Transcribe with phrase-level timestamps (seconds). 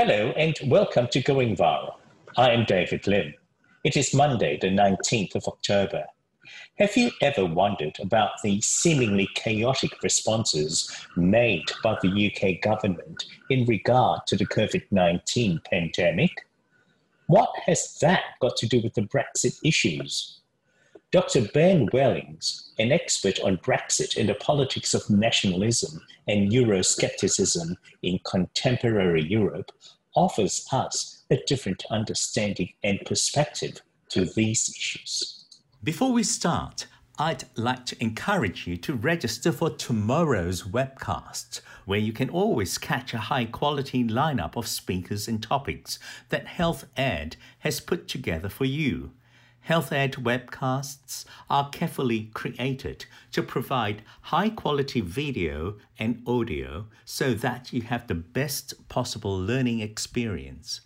[0.00, 1.94] Hello and welcome to Going Viral.
[2.36, 3.34] I am David Lim.
[3.82, 6.04] It is Monday, the 19th of October.
[6.78, 13.66] Have you ever wondered about the seemingly chaotic responses made by the UK government in
[13.66, 16.46] regard to the COVID 19 pandemic?
[17.26, 20.38] What has that got to do with the Brexit issues?
[21.10, 21.48] Dr.
[21.54, 29.22] Ben Wellings, an expert on Brexit and the politics of nationalism and Euroscepticism in contemporary
[29.22, 29.72] Europe,
[30.14, 33.80] offers us a different understanding and perspective
[34.10, 35.46] to these issues.
[35.82, 36.86] Before we start,
[37.18, 43.14] I'd like to encourage you to register for tomorrow's webcast, where you can always catch
[43.14, 48.66] a high quality lineup of speakers and topics that Health Ed has put together for
[48.66, 49.12] you.
[49.68, 57.70] Health Ed webcasts are carefully created to provide high quality video and audio so that
[57.70, 60.80] you have the best possible learning experience.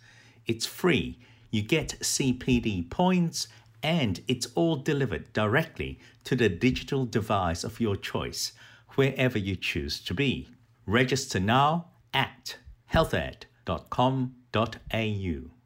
[0.47, 1.17] It's free,
[1.49, 3.47] you get CPD points,
[3.81, 8.51] and it's all delivered directly to the digital device of your choice,
[8.95, 10.49] wherever you choose to be.
[10.85, 12.57] Register now at
[12.91, 15.62] healthed.com.au.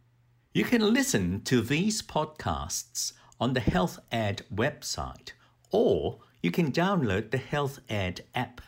[0.57, 5.33] You can listen to these podcasts on the Health Ed website,
[5.69, 8.61] or you can download the Health Ed app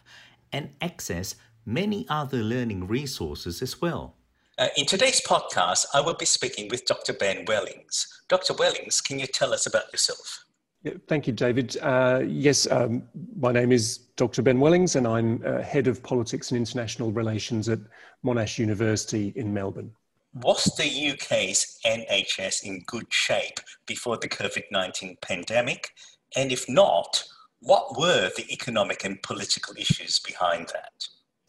[0.53, 1.33] and access
[1.65, 4.13] many other learning resources as well.
[4.59, 7.11] Uh, in today's podcast, I will be speaking with Dr.
[7.11, 8.21] Ben Wellings.
[8.27, 8.53] Dr.
[8.53, 10.45] Wellings, can you tell us about yourself?
[10.83, 11.75] Yeah, thank you, David.
[11.81, 13.01] Uh, yes, um,
[13.35, 14.43] my name is Dr.
[14.43, 17.79] Ben Wellings, and I'm uh, Head of Politics and International Relations at
[18.23, 19.91] Monash University in Melbourne.
[20.33, 25.91] Was the UK's NHS in good shape before the COVID 19 pandemic?
[26.35, 27.23] And if not,
[27.61, 30.91] what were the economic and political issues behind that?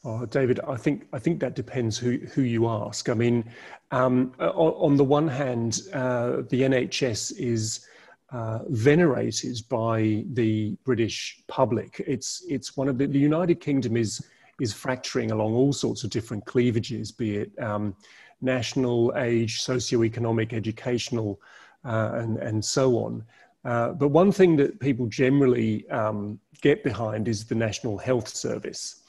[0.03, 3.11] Oh, David, I think I think that depends who who you ask.
[3.11, 3.45] I mean,
[3.91, 7.87] um, on, on, the one hand, uh, the NHS is
[8.33, 12.03] uh, venerated by the British public.
[12.07, 14.25] It's it's one of the, the United Kingdom is
[14.59, 17.95] is fracturing along all sorts of different cleavages, be it um,
[18.41, 21.41] national, age, socioeconomic, educational,
[21.85, 23.25] uh, and, and so on.
[23.65, 29.03] Uh, but one thing that people generally um, get behind is the National Health Service.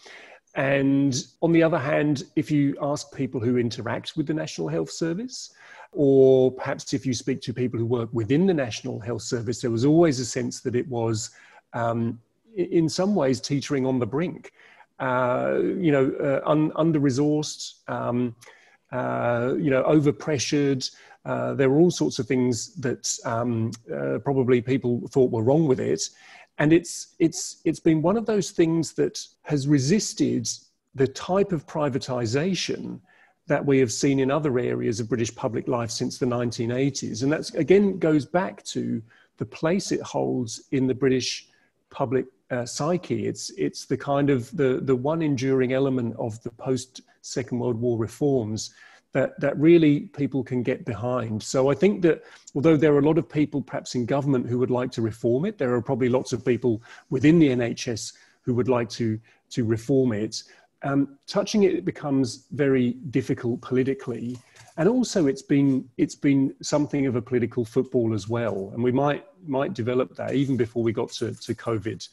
[0.55, 4.91] And on the other hand, if you ask people who interact with the National Health
[4.91, 5.53] Service,
[5.93, 9.71] or perhaps if you speak to people who work within the National Health Service, there
[9.71, 11.31] was always a sense that it was,
[11.73, 12.19] um,
[12.55, 14.51] in some ways, teetering on the brink.
[14.99, 18.35] Uh, you know, uh, un- under resourced, um,
[18.91, 20.89] uh, you know, overpressured.
[21.23, 25.67] Uh, there were all sorts of things that um, uh, probably people thought were wrong
[25.67, 26.01] with it,
[26.57, 30.47] and it's it's it's been one of those things that has resisted
[30.95, 32.99] the type of privatization
[33.47, 37.31] that we have seen in other areas of British public life since the 1980s, and
[37.31, 39.01] that again goes back to
[39.37, 41.47] the place it holds in the British
[41.89, 43.27] public uh, psyche.
[43.27, 47.79] It's it's the kind of the the one enduring element of the post Second World
[47.79, 48.71] War reforms
[49.13, 51.41] that, that really people can get behind.
[51.43, 52.23] So I think that
[52.55, 55.45] although there are a lot of people perhaps in government who would like to reform
[55.45, 59.19] it, there are probably lots of people within the NHS who would like to,
[59.51, 60.43] to reform it.
[60.83, 64.37] Um, touching it becomes very difficult politically.
[64.77, 68.71] And also it's been, it's been something of a political football as well.
[68.73, 72.07] And we might, might develop that even before we got to, to COVID.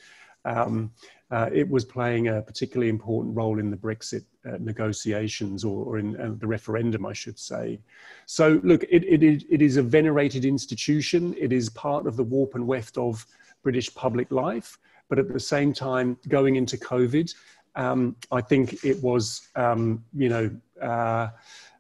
[0.45, 0.91] Um,
[1.31, 5.99] uh, it was playing a particularly important role in the Brexit uh, negotiations or, or
[5.99, 7.81] in uh, the referendum, I should say.
[8.27, 11.35] So, look, it, it, it is a venerated institution.
[11.39, 13.27] It is part of the warp and weft of
[13.63, 14.79] British public life.
[15.09, 17.35] But at the same time, going into COVID,
[17.77, 20.51] um, I think it was, um, you know,
[20.81, 21.29] uh,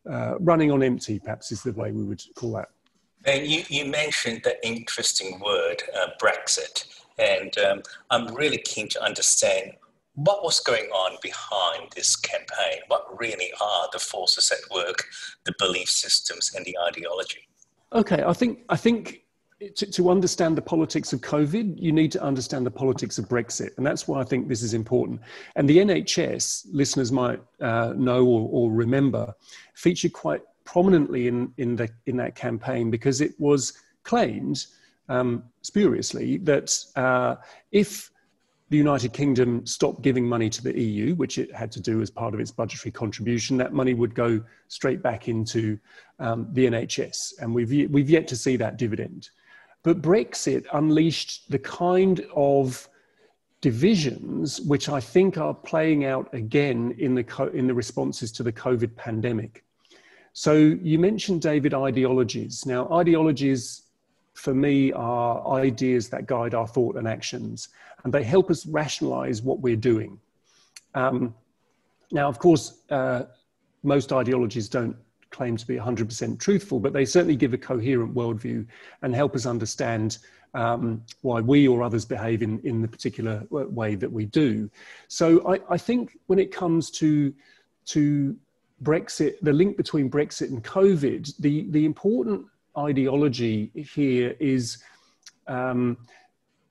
[0.09, 2.69] uh, running on empty, perhaps is the way we would call that.
[3.25, 6.86] And you, you mentioned the interesting word, uh, Brexit.
[7.19, 9.73] And um, I'm really keen to understand
[10.15, 12.81] what was going on behind this campaign.
[12.89, 15.05] What really are the forces at work,
[15.45, 17.48] the belief systems, and the ideology?
[17.92, 19.22] Okay, I think I think
[19.77, 23.77] to, to, understand the politics of COVID, you need to understand the politics of Brexit.
[23.77, 25.21] And that's why I think this is important.
[25.57, 29.34] And the NHS, listeners might uh, know or, or, remember,
[29.75, 33.72] featured quite prominently in, in, the, in that campaign because it was
[34.04, 34.66] claimed
[35.09, 37.37] um, spuriously that uh,
[37.72, 38.10] if
[38.71, 42.10] the United Kingdom stopped giving money to the EU, which it had to do as
[42.10, 45.78] part of its budgetary contribution, that money would go straight back into
[46.19, 47.34] um, the NHS.
[47.41, 49.31] And we've, we've yet to see that dividend.
[49.83, 52.89] But Brexit unleashed the kind of
[53.61, 58.53] divisions which I think are playing out again in the, in the responses to the
[58.53, 59.65] COVID pandemic.
[60.33, 62.66] So you mentioned, David, ideologies.
[62.66, 63.88] Now, ideologies
[64.39, 67.69] for me are ideas that guide our thought and actions,
[68.05, 70.19] and they help us rationalize what we're doing.
[70.95, 71.35] Um,
[72.13, 73.25] now, of course, uh,
[73.83, 74.97] most ideologies don't
[75.31, 78.65] claim to be 100% truthful, but they certainly give a coherent worldview
[79.03, 80.19] and help us understand
[80.55, 84.71] um, why we or others behave in, in the particular way that we do.
[85.09, 87.35] So I, I think when it comes to,
[87.87, 88.37] to
[88.83, 92.47] Brexit, the link between Brexit and COVID, the, the important
[92.78, 94.78] ideology here is
[95.47, 95.97] um,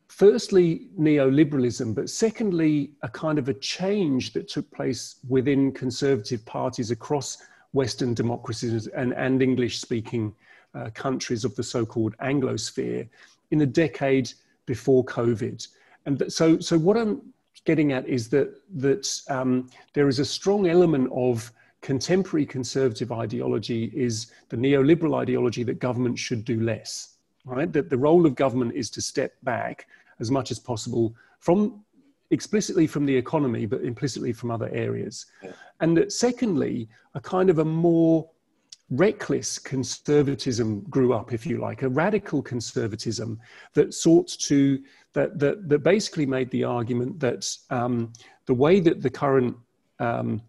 [0.07, 6.92] firstly neoliberalism, but secondly, a kind of a change that took place within conservative parties
[6.92, 7.38] across
[7.74, 10.33] Western democracies and, and English speaking
[10.74, 13.07] uh, countries of the so called Anglosphere
[13.51, 14.31] in the decade
[14.65, 15.68] before COVID.
[16.06, 17.21] And th- so, so what I'm
[17.65, 21.51] getting at is that, that um, there is a strong element of
[21.88, 27.72] contemporary conservative ideology is the neoliberal ideology that government should do less, right?
[27.72, 29.88] That the role of government is to step back
[30.19, 31.86] as much as possible from
[32.30, 35.28] explicitly from the economy, but implicitly from other areas.
[35.80, 38.30] And that secondly, a kind of a more
[38.90, 43.40] reckless conservatism grew up, if you like, a radical conservatism
[43.75, 44.83] that sought to,
[45.13, 48.12] that, that, that basically made the argument that um,
[48.45, 49.56] the way that the current
[50.00, 50.42] um,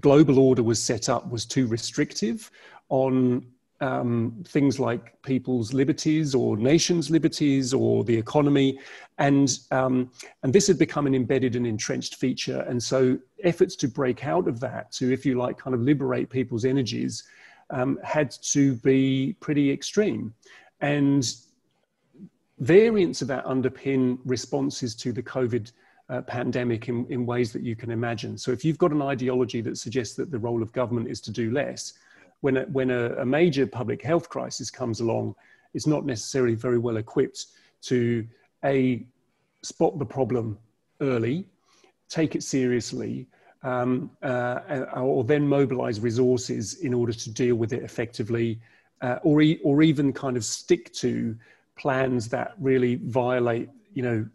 [0.00, 2.50] global order was set up was too restrictive
[2.88, 3.46] on
[3.80, 8.78] um, things like people's liberties or nations' liberties or the economy,
[9.18, 10.10] and um,
[10.42, 12.60] and this had become an embedded and entrenched feature.
[12.62, 16.30] And so, efforts to break out of that, to if you like, kind of liberate
[16.30, 17.24] people's energies,
[17.70, 20.32] um, had to be pretty extreme,
[20.80, 21.30] and
[22.58, 25.72] variants of that underpin responses to the COVID
[26.08, 28.38] uh, pandemic in, in ways that you can imagine.
[28.38, 31.30] So if you've got an ideology that suggests that the role of government is to
[31.30, 31.94] do less,
[32.40, 35.34] when a, when a, a major public health crisis comes along,
[35.74, 37.46] it's not necessarily very well equipped
[37.82, 38.26] to
[38.64, 39.04] a
[39.62, 40.58] spot the problem
[41.00, 41.44] early,
[42.08, 43.26] take it seriously,
[43.62, 48.60] um, uh, or then mobilize resources in order to deal with it effectively,
[49.02, 51.36] uh, or, e- or even kind of stick to
[51.76, 54.26] plans that really violate, you know,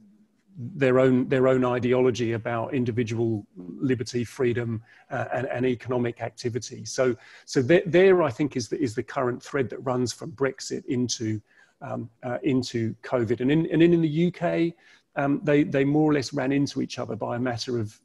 [0.58, 6.84] their own their own ideology about individual liberty, freedom, uh, and, and, economic activity.
[6.86, 7.16] So
[7.46, 10.86] so there, there, I think is the is the current thread that runs from Brexit
[10.86, 11.42] into
[11.82, 13.42] um, uh, into COVID.
[13.42, 14.74] And in and in, in the UK,
[15.16, 18.00] um, they they more or less ran into each other by a matter of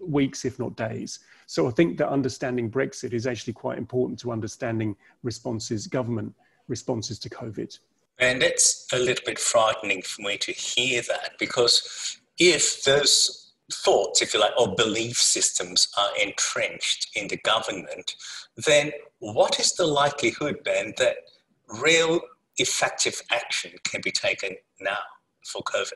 [0.00, 1.20] weeks, if not days.
[1.46, 6.34] So I think that understanding Brexit is actually quite important to understanding responses, government
[6.68, 7.78] responses to COVID.
[8.18, 14.22] And it's a little bit frightening for me to hear that because if those thoughts,
[14.22, 18.14] if you like, or belief systems are entrenched in the government,
[18.66, 21.16] then what is the likelihood then that
[21.80, 22.20] real
[22.58, 24.98] effective action can be taken now
[25.44, 25.92] for COVID?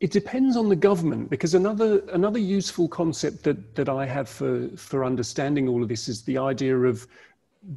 [0.00, 4.68] It depends on the government because another another useful concept that that I have for
[4.76, 7.06] for understanding all of this is the idea of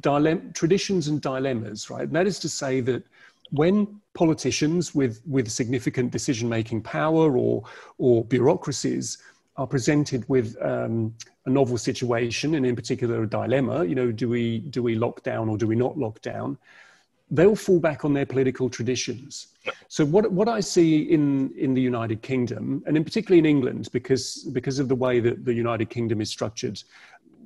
[0.00, 2.04] dilem- traditions and dilemmas, right?
[2.04, 3.02] And that is to say that
[3.52, 7.62] when politicians with, with significant decision making power or,
[7.98, 9.18] or bureaucracies
[9.56, 11.14] are presented with um,
[11.46, 15.22] a novel situation and in particular a dilemma you know do we do we lock
[15.22, 16.56] down or do we not lock down
[17.30, 19.48] they'll fall back on their political traditions.
[19.88, 23.88] So what, what i see in, in the united kingdom and in particularly in england
[23.92, 26.82] because because of the way that the united kingdom is structured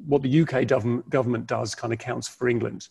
[0.07, 2.89] what the uk government, government does kind of counts for england.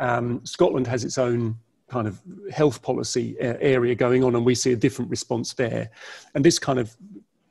[0.00, 1.56] Um, scotland has its own
[1.88, 5.90] kind of health policy uh, area going on, and we see a different response there.
[6.34, 6.96] And this kind of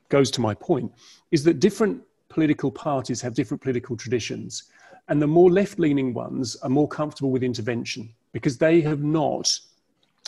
[0.10, 0.92] goes to my point
[1.32, 4.64] is that different political parties have different political traditions,
[5.08, 9.60] and the more left leaning ones are more comfortable with intervention because they have not,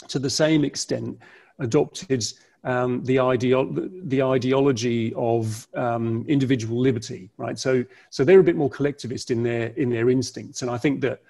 [0.08, 1.20] to the same extent,
[1.60, 2.24] adopted
[2.64, 7.58] um, the, ideo- the ideology of um, individual liberty, right?
[7.58, 11.02] So, so they're a bit more collectivist in their in their instincts, and I think
[11.02, 11.22] that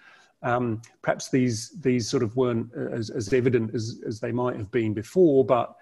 [0.41, 4.71] um, perhaps these these sort of weren't as, as evident as, as they might have
[4.71, 5.75] been before, but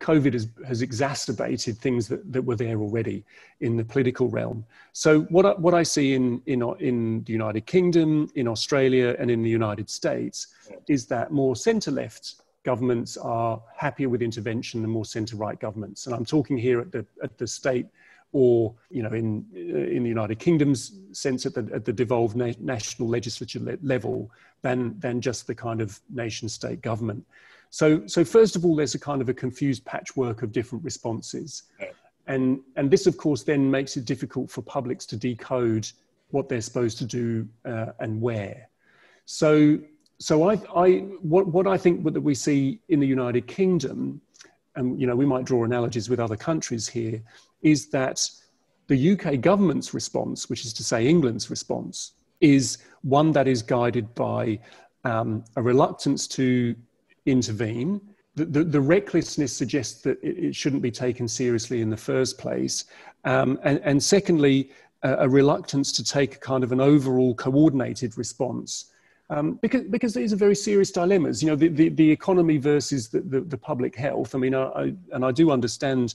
[0.00, 3.24] COVID has, has exacerbated things that, that were there already
[3.60, 4.62] in the political realm.
[4.92, 9.30] So what I, what I see in, in, in the United Kingdom, in Australia and
[9.30, 10.48] in the United States
[10.86, 16.06] is that more centre-left governments are happier with intervention than more centre-right governments.
[16.06, 17.86] And I'm talking here at the, at the state
[18.40, 22.62] or you know in in the United Kingdom's sense at the at the devolved na-
[22.74, 24.30] national legislature le- level
[24.62, 27.22] than than just the kind of nation state government.
[27.70, 31.62] So so first of all, there's a kind of a confused patchwork of different responses,
[32.26, 35.90] and and this of course then makes it difficult for publics to decode
[36.30, 38.68] what they're supposed to do uh, and where.
[39.26, 39.78] So,
[40.18, 40.90] so I, I,
[41.22, 44.20] what, what I think that we see in the United Kingdom,
[44.76, 47.22] and you know, we might draw analogies with other countries here,
[47.62, 48.20] is that
[48.88, 54.14] the UK government's response, which is to say England's response, is one that is guided
[54.14, 54.58] by
[55.04, 56.74] um, a reluctance to
[57.24, 58.00] intervene.
[58.34, 62.38] The, the, the recklessness suggests that it, it, shouldn't be taken seriously in the first
[62.38, 62.84] place.
[63.24, 64.70] Um, and, and, secondly,
[65.02, 68.92] a, a, reluctance to take kind of an overall coordinated response.
[69.30, 73.08] Um, because, because these are very serious dilemmas, you know, the, the, the economy versus
[73.08, 74.34] the, the, the, public health.
[74.36, 76.14] I mean, I, I, and I do understand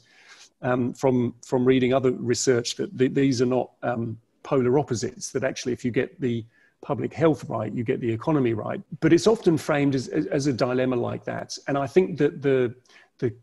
[0.62, 5.74] um, from, from reading other research that these are not um, polar opposites, that actually
[5.74, 6.46] if you get the
[6.82, 8.82] public health right, you get the economy right.
[9.00, 11.58] But it's often framed as, as a dilemma like that.
[11.68, 12.74] And I think that the,
[13.20, 13.34] the,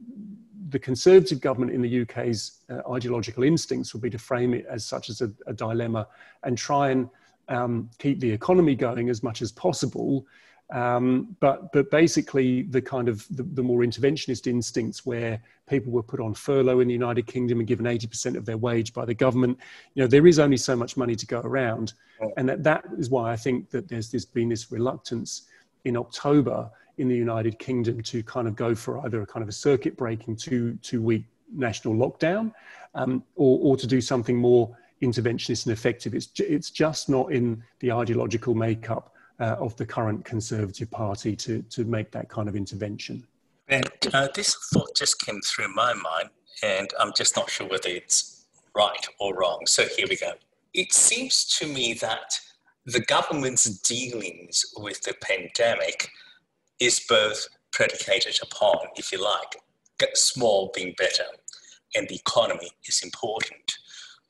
[0.71, 4.85] the Conservative government in the UK's uh, ideological instincts would be to frame it as
[4.85, 6.09] such as a, a dilemma
[6.43, 7.09] and try and
[7.49, 10.27] um, keep the economy going as much as possible
[10.71, 16.03] um, but but basically, the kind of the, the, more interventionist instincts where people were
[16.03, 19.15] put on furlough in the United Kingdom and given 80% of their wage by the
[19.15, 19.59] government,
[19.95, 21.95] you know, there is only so much money to go around,
[22.37, 25.47] and that that is why I think that there's this been this reluctance
[25.87, 29.49] in October in the United Kingdom to kind of go for either a kind of
[29.49, 32.53] a circuit breaking two two week national lockdown,
[32.95, 36.15] um, or or to do something more interventionist and effective.
[36.15, 41.63] It's it's just not in the ideological makeup uh, of the current Conservative Party to,
[41.63, 43.25] to make that kind of intervention.
[43.69, 46.31] And uh, this thought just came through my mind,
[46.63, 49.61] and I'm just not sure whether it's right or wrong.
[49.67, 50.33] So here we go.
[50.75, 52.39] It seems to me that
[52.87, 56.09] the government's dealings with the pandemic
[56.81, 59.57] is both predicated upon, if you like,
[60.15, 61.25] small being better,
[61.95, 63.79] and the economy is important.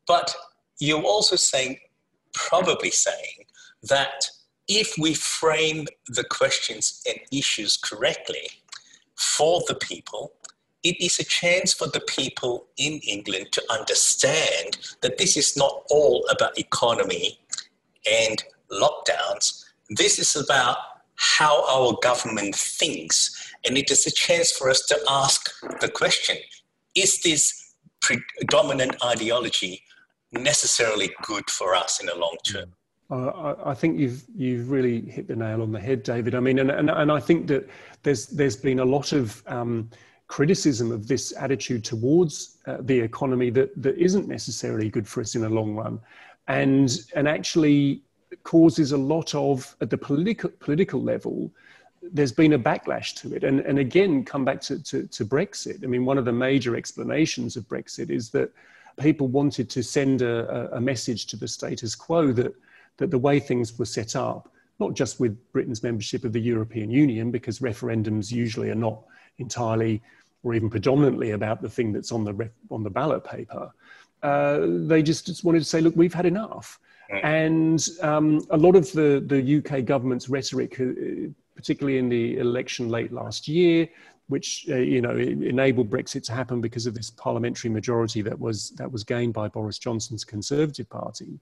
[0.06, 0.34] But
[0.80, 1.78] you're also saying,
[2.32, 3.44] probably saying,
[3.84, 4.24] that
[4.68, 8.50] if we frame the questions and issues correctly
[9.16, 10.32] for the people,
[10.84, 15.82] it is a chance for the people in England to understand that this is not
[15.90, 17.38] all about economy
[18.08, 19.64] and lockdowns.
[19.90, 20.76] This is about
[21.16, 23.52] how our government thinks.
[23.66, 26.36] And it is a chance for us to ask the question
[26.94, 29.82] is this predominant ideology
[30.32, 32.74] necessarily good for us in the long term?
[33.10, 36.34] I, I, think you've you've really hit the nail on the head, David.
[36.34, 37.68] I mean, and and, and I think that
[38.02, 39.88] there's there's been a lot of um,
[40.26, 45.34] criticism of this attitude towards uh, the economy that that isn't necessarily good for us
[45.34, 45.98] in the long run,
[46.48, 48.02] and and actually
[48.42, 51.50] causes a lot of at the political political level.
[52.02, 55.82] There's been a backlash to it, and and again, come back to, to, to Brexit.
[55.82, 58.52] I mean, one of the major explanations of Brexit is that
[59.00, 62.54] people wanted to send a, a message to the status quo that
[62.98, 66.90] that the way things were set up, not just with Britain's membership of the European
[66.90, 69.02] Union, because referendums usually are not
[69.38, 70.02] entirely
[70.42, 73.72] or even predominantly about the thing that's on the ref, on the ballot paper.
[74.22, 76.78] Uh, they just, just wanted to say, look, we've had enough.
[77.10, 80.84] And um, a lot of the, the UK government's rhetoric, uh,
[81.56, 83.88] particularly in the election late last year,
[84.28, 88.70] which uh, you know enabled Brexit to happen because of this parliamentary majority that was
[88.70, 91.38] that was gained by Boris Johnson's Conservative Party,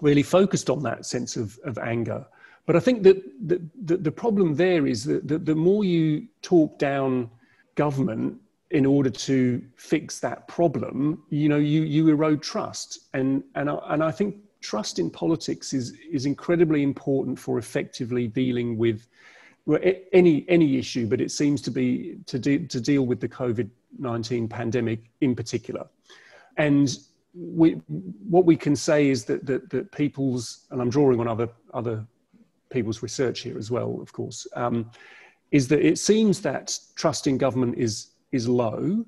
[0.00, 2.24] really focused on that sense of, of anger.
[2.66, 6.26] But I think that the, the, the problem there is that the, the more you
[6.42, 7.30] talk down
[7.76, 8.38] government
[8.70, 12.98] in order to fix that problem, you know, you, you erode trust.
[13.14, 18.26] And, and, I, and I think trust in politics is, is incredibly important for effectively
[18.26, 19.06] dealing with
[20.12, 23.68] any any issue, but it seems to be to de- to deal with the COVID
[23.98, 25.86] nineteen pandemic in particular.
[26.56, 26.98] And
[27.34, 27.72] we,
[28.28, 32.06] what we can say is that, that that people's and I'm drawing on other other
[32.70, 34.90] people's research here as well, of course, um,
[35.50, 39.04] is that it seems that trust in government is is low.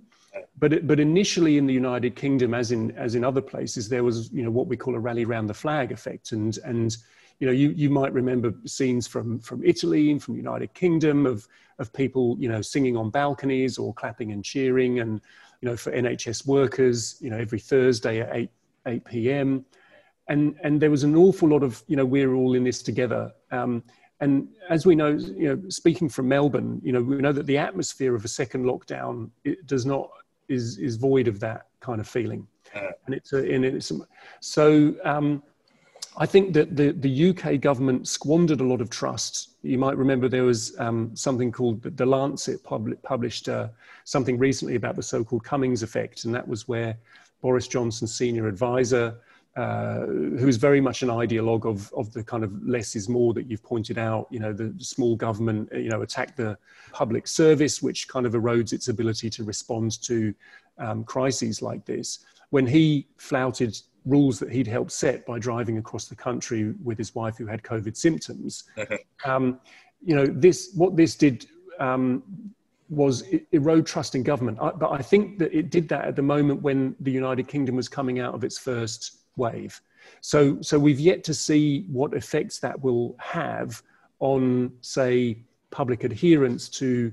[0.61, 4.05] But, it, but initially in the United Kingdom, as in as in other places, there
[4.05, 6.97] was you know what we call a rally round the flag effect, and and
[7.41, 11.49] you know, you, you might remember scenes from, from Italy and from United Kingdom of,
[11.79, 15.23] of people, you know, singing on balconies or clapping and cheering and,
[15.63, 18.51] you know, for NHS workers, you know, every Thursday at 8,
[18.87, 19.65] 8 p.m.
[20.29, 23.33] And, and there was an awful lot of, you know, we're all in this together.
[23.51, 23.83] Um,
[24.21, 27.57] and as we know, you know, speaking from Melbourne, you know, we know that the
[27.57, 30.11] atmosphere of a second lockdown it does not
[30.49, 32.47] is is void of that kind of feeling.
[33.07, 33.91] And it's a, and it's
[34.41, 35.43] so um,
[36.17, 39.51] I think that the, the UK government squandered a lot of trust.
[39.63, 43.69] You might remember there was um, something called the Lancet pub- published uh,
[44.05, 46.97] something recently about the so called Cummings effect, and that was where
[47.41, 49.17] Boris Johnson's senior advisor
[49.57, 53.35] uh, who is very much an ideologue of, of the kind of less is more
[53.35, 56.57] that you've pointed out, you know, the small government, you know, attack the
[56.93, 60.33] public service, which kind of erodes its ability to respond to
[60.79, 62.21] um, crises like this.
[62.51, 63.77] When he flouted
[64.11, 67.63] rules that he'd helped set by driving across the country with his wife who had
[67.63, 68.65] COVID symptoms,
[69.25, 69.61] um,
[70.05, 71.47] you know, this, what this did
[71.79, 72.23] um,
[72.89, 74.59] was erode trust in government.
[74.61, 77.77] I, but I think that it did that at the moment when the United Kingdom
[77.77, 79.81] was coming out of its first wave.
[80.21, 83.83] So, so we've yet to see what effects that will have
[84.19, 85.39] on, say,
[85.71, 87.13] public adherence to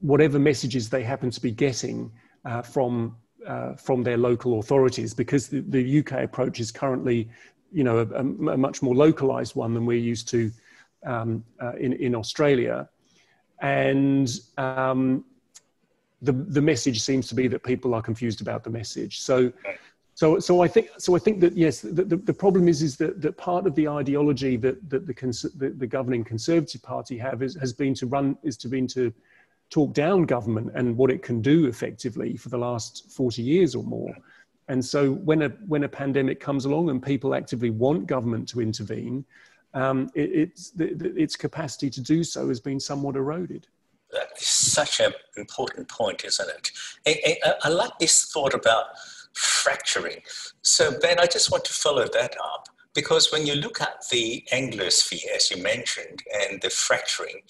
[0.00, 2.10] whatever messages they happen to be getting
[2.44, 3.16] uh, from
[3.46, 7.28] uh, from their local authorities, because the, the, UK approach is currently,
[7.72, 10.50] you know, a, a, much more localized one than we're used to
[11.04, 12.88] um, uh, in in Australia,
[13.60, 15.24] and um,
[16.22, 19.20] the the message seems to be that people are confused about the message.
[19.20, 19.52] So.
[20.18, 22.96] So, so I think, so I think that yes, the, the, the, problem is is
[22.96, 25.12] that, that part of the ideology that, that the,
[25.56, 29.12] the, the governing Conservative Party have is, has been to run is to been to
[29.70, 33.84] talk down government and what it can do effectively for the last forty years or
[33.84, 34.14] more.
[34.68, 38.60] And so, when a when a pandemic comes along and people actively want government to
[38.60, 39.24] intervene,
[39.74, 43.66] um, it, it's its capacity to do so has been somewhat eroded.
[44.12, 46.70] That is such an important point, isn't it?
[47.06, 48.86] I, I, I like this thought about
[49.34, 50.22] fracturing.
[50.62, 54.42] So, Ben, I just want to follow that up because when you look at the
[54.52, 57.42] Anglosphere, as you mentioned, and the fracturing,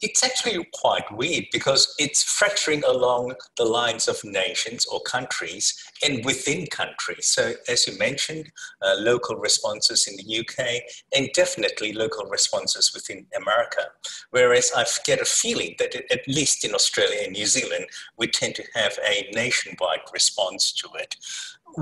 [0.00, 6.24] it's actually quite weird because it's fracturing along the lines of nations or countries and
[6.24, 7.26] within countries.
[7.26, 8.50] So, as you mentioned,
[8.82, 10.82] uh, local responses in the UK
[11.14, 13.82] and definitely local responses within America.
[14.30, 18.54] Whereas I get a feeling that at least in Australia and New Zealand, we tend
[18.56, 21.16] to have a nationwide response to it.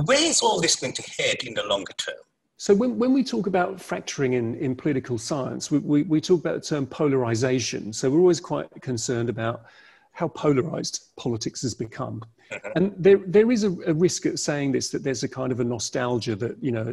[0.05, 2.17] Where is all this going to head in the longer term?
[2.62, 6.38] So when, when we talk about fracturing in, in political science, we, we, we talk
[6.38, 7.92] about the term polarization.
[7.92, 9.64] So we're always quite concerned about
[10.12, 12.22] how polarized politics has become.
[12.53, 12.68] Mm-hmm.
[12.77, 15.59] And there, there is a, a, risk at saying this that there's a kind of
[15.59, 16.85] a nostalgia that, you know,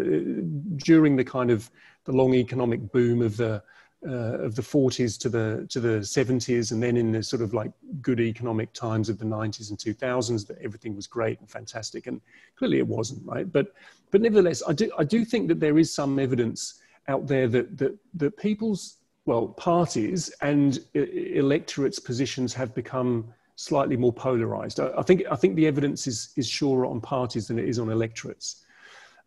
[0.78, 1.70] during the kind of
[2.06, 3.62] the long economic boom of the
[4.08, 7.54] uh, of the 40s to the to the 70s, and then in the sort of
[7.54, 12.08] like good economic times of the 90s and 2000s, that everything was great and fantastic,
[12.08, 12.22] and
[12.56, 13.52] clearly it wasn't, right?
[13.52, 13.74] But
[14.12, 17.78] but nevertheless, I do I do think that there is some evidence out there that
[17.78, 24.80] that that people's well parties and electorates positions have become slightly more polarized.
[24.80, 27.80] I, I think I think the evidence is is surer on parties than it is
[27.80, 28.64] on electorates.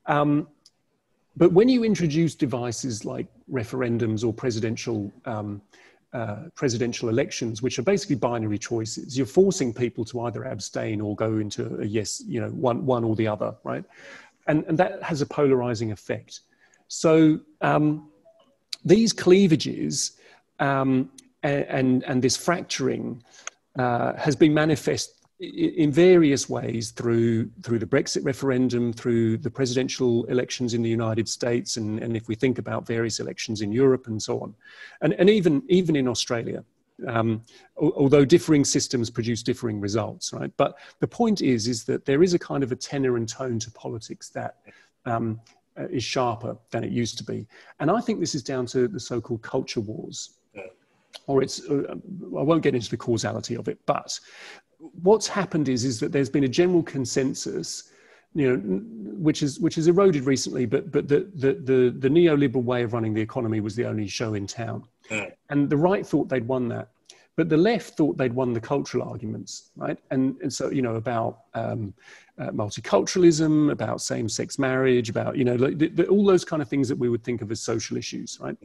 [0.06, 0.48] Um,
[1.36, 5.62] but when you introduce devices like referendums or presidential um,
[6.12, 11.16] uh, presidential elections, which are basically binary choices, you're forcing people to either abstain or
[11.16, 13.84] go into a yes, you know, one one or the other, right?
[14.46, 16.40] And and that has a polarizing effect.
[16.88, 18.10] So um,
[18.84, 20.18] these cleavages
[20.58, 21.10] um,
[21.42, 23.22] and, and, and this fracturing
[23.78, 30.24] uh, has been manifest in various ways through through the Brexit referendum, through the presidential
[30.26, 34.06] elections in the United States, and, and if we think about various elections in Europe
[34.06, 34.54] and so on,
[35.00, 36.64] and, and even even in Australia.
[37.08, 37.42] Um,
[37.78, 40.52] although differing systems produce differing results, right?
[40.56, 43.58] But the point is, is that there is a kind of a tenor and tone
[43.58, 44.58] to politics that
[45.04, 45.40] um,
[45.76, 47.48] uh, is sharper than it used to be,
[47.80, 50.34] and I think this is down to the so-called culture wars
[51.26, 51.94] or it's uh,
[52.38, 54.18] i won't get into the causality of it but
[55.02, 57.90] what's happened is is that there's been a general consensus
[58.34, 58.80] you know
[59.16, 62.92] which is which has eroded recently but but the the the, the neoliberal way of
[62.92, 64.84] running the economy was the only show in town.
[65.50, 66.88] And the right thought they'd won that
[67.36, 69.98] but the left thought they'd won the cultural arguments right?
[70.10, 71.94] And and so you know about um,
[72.38, 76.88] uh, multiculturalism about same-sex marriage about you know the, the, all those kind of things
[76.88, 78.56] that we would think of as social issues right?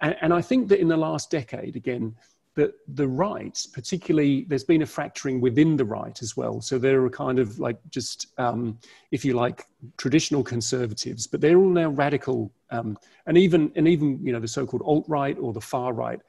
[0.00, 2.14] And, and i think that in the last decade again
[2.54, 6.60] that the right, particularly, there's been a fracturing within the right as well.
[6.60, 8.78] So there are kind of like just, um,
[9.10, 9.64] if you like,
[9.96, 14.48] traditional conservatives, but they're all now radical, um, and even and even you know the
[14.48, 16.20] so-called alt right or the far right.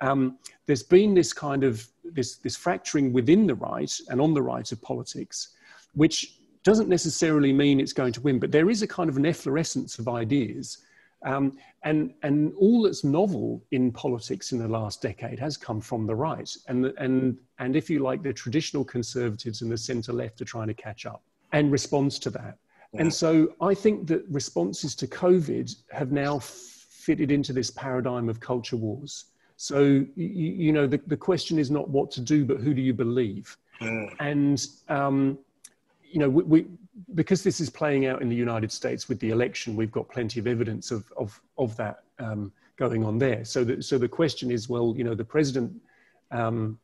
[0.00, 4.42] Um, there's been this kind of this this fracturing within the right and on the
[4.42, 5.50] right of politics,
[5.94, 9.24] which doesn't necessarily mean it's going to win, but there is a kind of an
[9.24, 10.78] efflorescence of ideas
[11.24, 16.06] um, and, and all that's novel in politics in the last decade has come from
[16.06, 16.50] the right.
[16.68, 20.68] And, and, and if you like, the traditional conservatives and the centre left are trying
[20.68, 22.58] to catch up and responds to that.
[22.92, 23.02] Yeah.
[23.02, 28.40] And so I think that responses to COVID have now fitted into this paradigm of
[28.40, 29.26] culture wars.
[29.56, 32.80] So, you, you know, the, the question is not what to do, but who do
[32.80, 33.56] you believe?
[33.80, 34.14] Mm.
[34.20, 35.38] And um,
[36.10, 36.66] you know, we, we,
[37.14, 40.40] because this is playing out in the United States with the election, we've got plenty
[40.40, 43.44] of evidence of of of that um, going on there.
[43.44, 45.72] So, the, so the question is, well, you know, the president
[46.30, 46.78] um,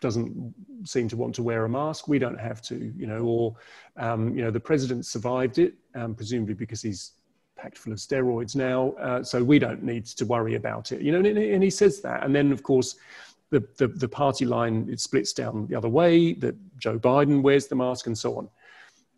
[0.00, 2.08] doesn't seem to want to wear a mask.
[2.08, 3.56] We don't have to, you know, or
[3.96, 7.12] um, you know, the president survived it, um, presumably because he's
[7.56, 11.00] packed full of steroids now, uh, so we don't need to worry about it.
[11.00, 12.96] You know, and, and he says that, and then of course
[13.50, 17.66] the, the, the party line it splits down the other way that Joe Biden wears
[17.68, 18.48] the mask and so on.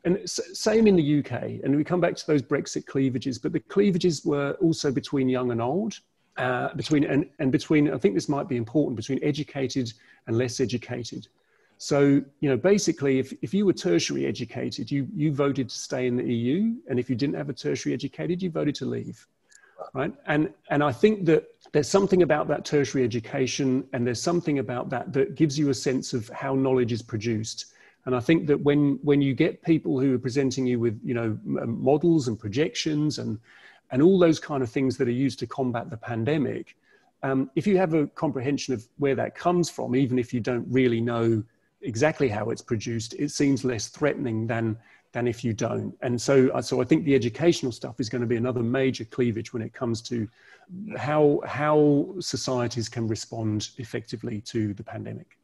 [0.06, 1.60] And same in the UK.
[1.62, 5.50] And we come back to those Brexit cleavages, but the cleavages were also between young
[5.50, 5.98] and old,
[6.38, 7.92] uh, between and, and between.
[7.92, 9.92] I think this might be important between educated
[10.26, 11.28] and less educated.
[11.78, 16.06] So you know, basically, if, if you were tertiary educated, you you voted to stay
[16.06, 19.26] in the EU, and if you didn't have a tertiary educated, you voted to leave
[19.94, 20.12] right?
[20.26, 24.90] And, and I think that there's something about that tertiary education and there's something about
[24.90, 27.66] that that gives you a sense of how knowledge is produced.
[28.06, 31.12] And I think that when, when you get people who are presenting you with, you
[31.12, 33.38] know, models and projections and,
[33.90, 36.76] and all those kind of things that are used to combat the pandemic,
[37.24, 40.66] um, if you have a comprehension of where that comes from, even if you don't
[40.70, 41.42] really know
[41.82, 44.76] exactly how it's produced, it seems less threatening than
[45.12, 45.96] than if you don't.
[46.02, 49.04] And so, uh, so I think the educational stuff is going to be another major
[49.04, 50.28] cleavage when it comes to
[50.96, 55.38] how how societies can respond effectively to the pandemic.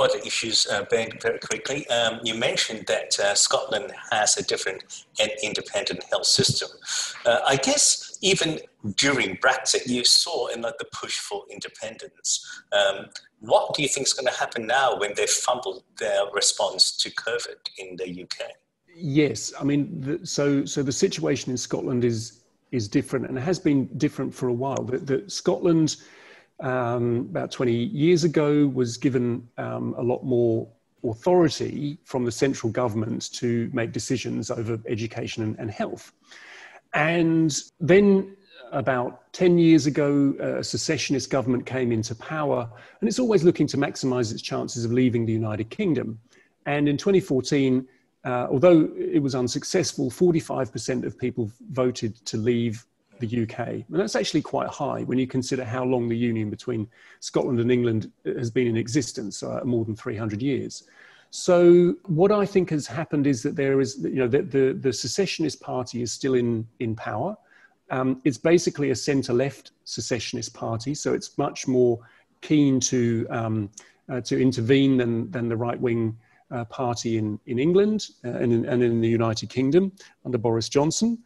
[0.00, 1.86] Other issues, uh, Ben, very quickly.
[1.88, 6.68] Um, you mentioned that uh, Scotland has a different and independent health system.
[7.24, 8.60] Uh, I guess even
[8.96, 12.62] during Brexit, you saw in the push for independence.
[12.72, 13.06] Um,
[13.40, 17.10] what do you think is going to happen now when they fumbled their response to
[17.10, 18.50] COVID in the UK?
[18.96, 23.58] Yes, I mean, the, so so the situation in Scotland is is different and has
[23.58, 24.82] been different for a while.
[24.84, 25.96] That Scotland,
[26.60, 30.68] um, about twenty years ago, was given um, a lot more
[31.04, 36.12] authority from the central government to make decisions over education and, and health,
[36.94, 38.36] and then
[38.72, 42.68] about 10 years ago, a secessionist government came into power,
[43.00, 46.18] and it's always looking to maximize its chances of leaving the United Kingdom.
[46.66, 47.86] And in 2014,
[48.24, 52.84] uh, although it was unsuccessful, 45% of people voted to leave
[53.20, 53.68] the UK.
[53.68, 56.88] And that's actually quite high when you consider how long the union between
[57.20, 60.84] Scotland and England has been in existence, uh, more than 300 years.
[61.30, 64.92] So what I think has happened is that there is, you know, the, the, the
[64.92, 67.36] secessionist party is still in, in power.
[67.90, 71.98] Um, it's basically a centre-left secessionist party, so it's much more
[72.40, 73.70] keen to, um,
[74.08, 76.16] uh, to intervene than, than the right-wing
[76.50, 79.90] uh, party in, in England uh, and, in, and in the United Kingdom
[80.24, 81.18] under Boris Johnson.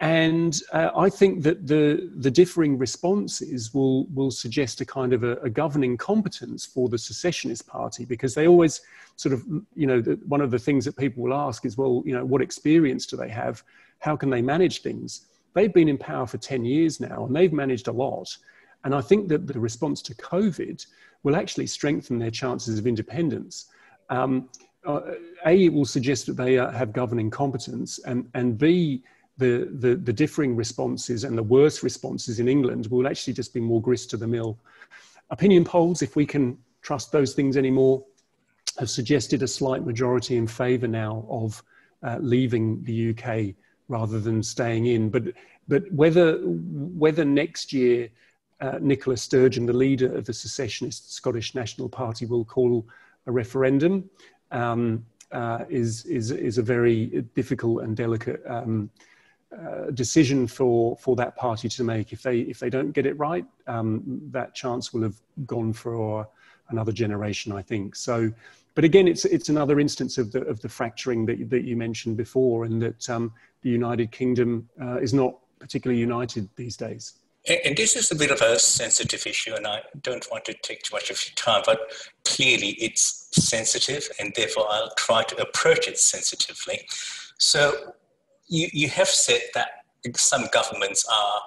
[0.00, 5.24] And uh, I think that the, the differing responses will, will suggest a kind of
[5.24, 8.80] a, a, governing competence for the secessionist party because they always
[9.16, 12.04] sort of, you know, the, one of the things that people will ask is, well,
[12.06, 13.64] you know, what experience do they have?
[13.98, 15.26] How can they manage things?
[15.54, 18.36] They've been in power for 10 years now and they've managed a lot.
[18.84, 20.86] And I think that the response to COVID
[21.24, 23.66] will actually strengthen their chances of independence.
[24.10, 24.48] Um,
[24.86, 25.00] uh,
[25.44, 29.02] a, it will suggest that they uh, have governing competence, and, and B,
[29.38, 33.60] the, the, the differing responses and the worst responses in England will actually just be
[33.60, 34.58] more grist to the mill.
[35.30, 38.04] Opinion polls, if we can trust those things anymore,
[38.78, 41.62] have suggested a slight majority in favour now of
[42.02, 43.54] uh, leaving the UK
[43.88, 45.08] rather than staying in.
[45.08, 45.24] But,
[45.68, 48.08] but whether, whether next year
[48.60, 52.84] uh, Nicola Sturgeon, the leader of the secessionist Scottish National Party, will call
[53.26, 54.08] a referendum
[54.50, 58.90] um, uh, is, is, is a very difficult and delicate um,
[59.56, 62.12] uh, decision for, for that party to make.
[62.12, 66.28] If they, if they don't get it right, um, that chance will have gone for
[66.68, 67.96] another generation, I think.
[67.96, 68.30] So,
[68.74, 72.16] but again, it's, it's another instance of the, of the fracturing that, that you mentioned
[72.16, 73.32] before, and that um,
[73.62, 77.14] the United Kingdom uh, is not particularly united these days.
[77.64, 80.82] And this is a bit of a sensitive issue, and I don't want to take
[80.82, 81.80] too much of your time, but
[82.24, 86.86] clearly it's sensitive, and therefore I'll try to approach it sensitively.
[87.38, 87.94] So,
[88.48, 89.68] you, you have said that
[90.16, 91.40] some governments are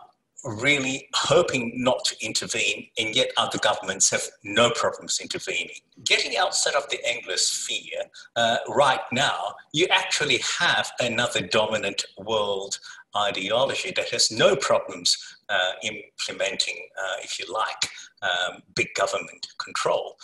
[0.43, 5.75] really hoping not to intervene, and yet other governments have no problems intervening.
[6.03, 12.79] Getting outside of the Anglosphere, uh, right now, you actually have another dominant world
[13.15, 15.17] ideology that has no problems
[15.49, 17.89] uh, implementing, uh, if you like,
[18.21, 20.17] um, big government control.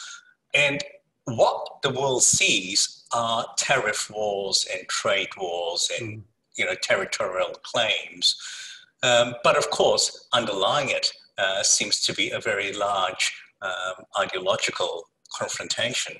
[0.54, 0.84] And
[1.26, 6.24] what the world sees are tariff wars and trade wars and mm.
[6.58, 8.36] You know territorial claims.
[9.04, 15.04] Um, but of course, underlying it uh, seems to be a very large um, ideological
[15.38, 16.16] confrontation.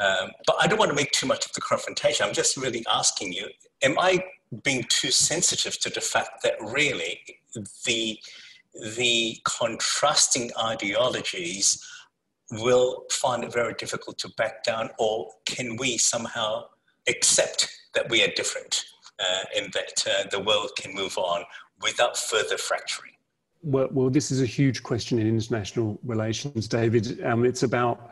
[0.00, 2.26] Um, but I don't want to make too much of the confrontation.
[2.26, 3.48] I'm just really asking you:
[3.82, 4.24] Am I
[4.64, 7.20] being too sensitive to the fact that really
[7.86, 8.18] the
[8.96, 11.86] the contrasting ideologies
[12.50, 16.64] will find it very difficult to back down, or can we somehow
[17.08, 18.84] accept that we are different
[19.22, 21.44] uh, that uh, the world can move on
[21.80, 23.12] without further fracturing?
[23.62, 27.24] Well, well, this is a huge question in international relations, David.
[27.24, 28.10] Um, it's about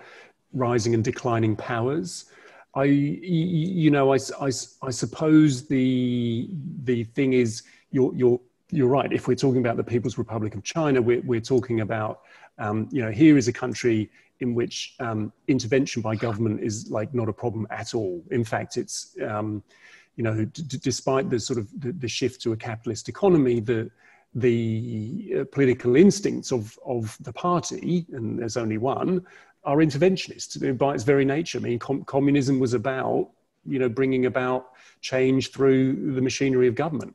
[0.52, 2.26] rising and declining powers.
[2.74, 4.50] I, you know, I, I,
[4.82, 6.48] I suppose the
[6.84, 9.12] the thing is, you're you're you're right.
[9.12, 12.20] If we're talking about the People's Republic of China, we're we're talking about,
[12.58, 17.12] um, you know, here is a country in which um, intervention by government is like
[17.12, 18.22] not a problem at all.
[18.30, 19.62] In fact, it's um,
[20.16, 23.90] you know, d- despite the sort of the, the, shift to a capitalist economy, the
[24.34, 29.24] the uh, political instincts of of the party, and there's only one,
[29.64, 31.58] are interventionist by its very nature.
[31.58, 33.30] I mean, com- communism was about
[33.66, 37.14] you know bringing about change through the machinery of government.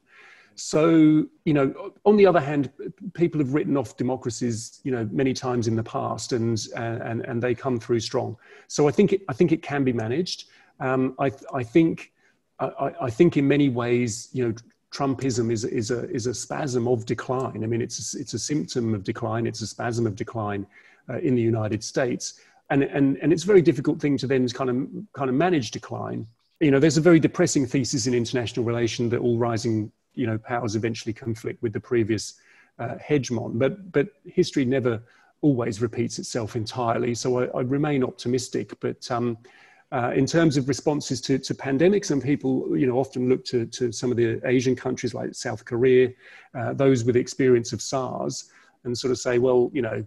[0.55, 2.71] So, you know, on the other hand,
[3.13, 7.43] people have written off democracies, you know, many times in the past, and and and
[7.43, 8.38] they come through strong.
[8.67, 10.45] So I think it, I think it can be managed.
[10.79, 12.13] Um, I I think
[12.59, 14.53] I, I think in many ways, you know,
[14.93, 17.63] Trumpism is is a is a spasm of decline.
[17.63, 19.45] I mean, it's a, it's a symptom of decline.
[19.45, 20.65] It's a spasm of decline
[21.09, 22.39] uh, in the United States,
[22.69, 25.71] and and and it's a very difficult thing to then kind of kind of manage
[25.71, 26.25] decline.
[26.61, 30.37] You know, there's a very depressing thesis in international relation that all rising you know
[30.37, 32.35] powers eventually conflict with the previous
[32.79, 33.59] uh, hegemon.
[33.59, 35.01] But but history never
[35.41, 37.13] always repeats itself entirely.
[37.15, 38.79] So I, I remain optimistic.
[38.79, 39.37] But um,
[39.91, 43.65] uh, in terms of responses to, to pandemics, and people you know often look to,
[43.67, 46.10] to some of the Asian countries like South Korea,
[46.54, 48.52] uh, those with experience of SARS,
[48.84, 50.04] and sort of say, well, you know,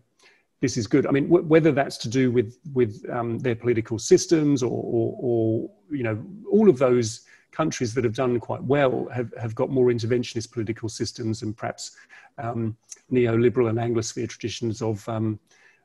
[0.60, 1.06] this is good.
[1.06, 5.16] I mean, w- whether that's to do with with um, their political systems or, or,
[5.20, 9.70] or, you know all of those countries that have done quite well have, have got
[9.70, 11.96] more interventionist political systems and perhaps
[12.38, 12.76] um,
[13.10, 15.38] neoliberal and Anglosphere traditions of, um,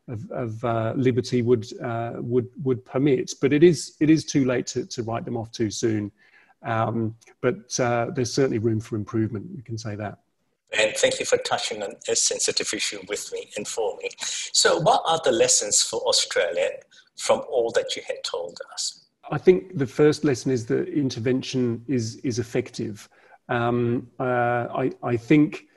[0.08, 3.34] of, of uh, liberty would, uh, would, would permit.
[3.42, 6.12] But it is, it is too late to, to write them off too soon.
[6.64, 10.20] Um, but uh, there's certainly room for improvement, we can say that.
[10.78, 14.10] And thank you for touching on a sensitive issue with me and for me.
[14.54, 16.70] So, what are the lessons for Australia
[17.16, 19.06] from all that you had told us?
[19.32, 23.08] I think the first lesson is that intervention is is effective.
[23.50, 25.68] Um, uh, I, I think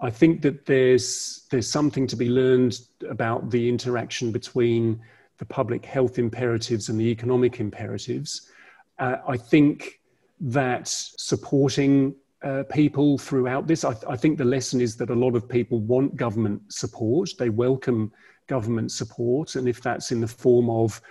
[0.00, 5.00] I think that there's there's something to be learned about the interaction between
[5.38, 8.50] the public health imperatives and the economic imperatives.
[8.98, 10.00] Uh, I think
[10.40, 15.34] that supporting uh, people throughout this, I, I, think the lesson is that a lot
[15.34, 17.30] of people want government support.
[17.38, 18.12] They welcome
[18.46, 21.02] government support, and if that's in the form of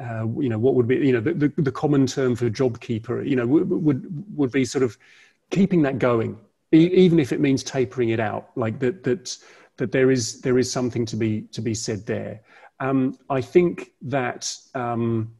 [0.00, 2.80] uh, you know, what would be, you know, the, the, the common term for job
[2.80, 4.98] keeper, you know, would, would, would be sort of
[5.50, 6.38] keeping that going,
[6.72, 9.36] even if it means tapering it out, like that, that,
[9.76, 12.40] that there is, there is something to be, to be said there.
[12.80, 15.32] Um, I think that um,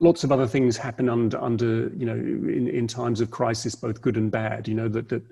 [0.00, 4.00] lots of other things happen under, under you know, in, in times of crisis, both
[4.00, 5.22] good and bad, you know, that, that,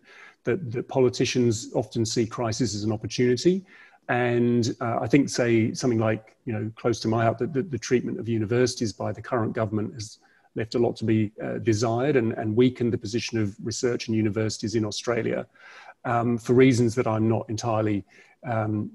[0.44, 3.64] that, that politicians often see crisis as an opportunity
[4.10, 7.62] and uh, I think, say, something like, you know, close to my heart, that the,
[7.62, 10.18] the, treatment of universities by the current government has
[10.54, 14.16] left a lot to be uh, desired and, and, weakened the position of research and
[14.16, 15.46] universities in Australia
[16.04, 18.04] um, for reasons that I'm not entirely,
[18.44, 18.90] um,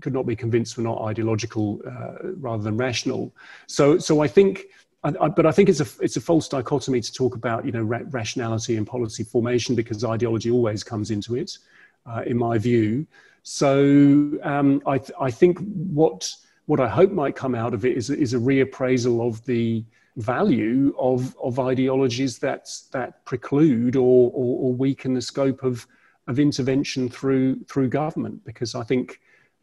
[0.00, 3.34] could not be convinced were not ideological uh, rather than rational.
[3.66, 4.64] So, so I think,
[5.02, 7.72] I, I, but I think it's a, it's a false dichotomy to talk about, you
[7.72, 11.58] know, ra- rationality and policy formation because ideology always comes into it,
[12.06, 13.06] uh, in my view.
[13.42, 16.30] So um, I, th- I think what
[16.66, 19.84] what I hope might come out of it is, is a reappraisal of the
[20.16, 25.86] value of, of ideologies that that preclude or, or, or weaken the scope of,
[26.28, 29.20] of intervention through through government because I think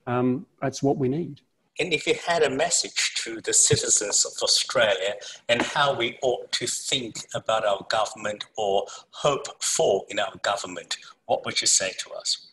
[0.07, 1.41] um, that's what we need.
[1.79, 5.13] And if you had a message to the citizens of Australia
[5.47, 10.97] and how we ought to think about our government or hope for in our government,
[11.27, 12.51] what would you say to us?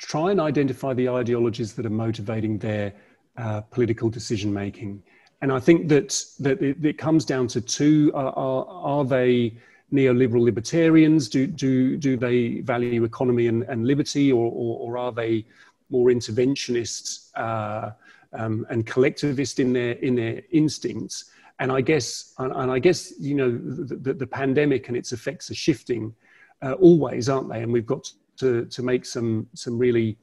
[0.00, 2.92] try and identify the ideologies that are motivating their
[3.36, 5.02] uh, political decision making.
[5.42, 9.56] And I think that, that it, it comes down to two are, are, are, they
[9.92, 11.28] neoliberal libertarians?
[11.28, 15.46] Do, do, do they value economy and, and liberty, or, or, or are they
[15.88, 17.90] more interventionist uh,
[18.32, 21.30] um, and collectivist in their, in their instincts?
[21.58, 25.12] And I guess, and, and I guess, you know, the, the, the, pandemic and its
[25.12, 26.14] effects are shifting
[26.62, 27.62] uh, always, aren't they?
[27.62, 30.16] And we've got to, to make some, some really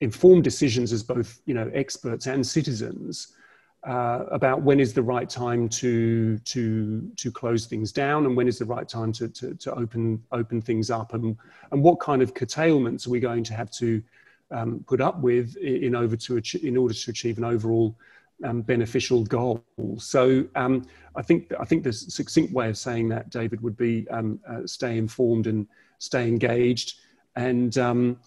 [0.00, 3.34] informed decisions as both you know, experts and citizens.
[3.84, 8.48] Uh, about when is the right time to to to close things down and when
[8.48, 11.36] is the right time to to, to open open things up and
[11.70, 14.02] and what kind of curtailments are we going to have to
[14.50, 17.96] um, put up with in over to in order to achieve an overall
[18.44, 19.64] um, beneficial goal.
[19.98, 20.86] So um,
[21.16, 24.66] I think I think the succinct way of saying that, David, would be um, uh,
[24.66, 25.66] stay informed and
[25.98, 27.00] stay engaged
[27.36, 28.18] and um,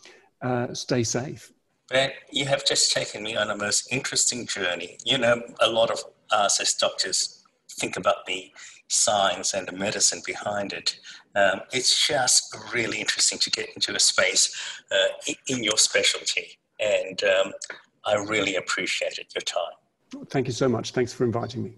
[0.42, 1.52] uh, stay safe.
[2.32, 4.98] You have just taken me on a most interesting journey.
[5.06, 6.00] You know, a lot of
[6.32, 8.52] us as doctors think about the
[8.88, 11.00] science and the medicine behind it.
[11.36, 14.54] Um, it's just really interesting to get into a space
[14.92, 17.54] uh, in your specialty, and um,
[18.06, 20.26] I really appreciated your time.
[20.30, 20.92] Thank you so much.
[20.92, 21.78] Thanks for inviting me.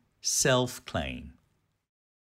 [0.21, 1.33] self claim.